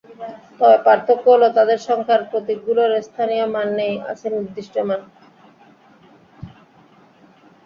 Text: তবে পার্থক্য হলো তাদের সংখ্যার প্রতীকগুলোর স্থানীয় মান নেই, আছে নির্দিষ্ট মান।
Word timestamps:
তবে 0.59 0.77
পার্থক্য 0.85 1.25
হলো 1.33 1.47
তাদের 1.57 1.79
সংখ্যার 1.87 2.21
প্রতীকগুলোর 2.31 2.91
স্থানীয় 3.07 3.45
মান 3.47 3.67
নেই, 3.79 3.93
আছে 4.11 4.27
নির্দিষ্ট 4.35 4.75
মান। 4.87 5.01